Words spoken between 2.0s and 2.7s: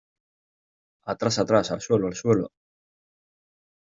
al suelo!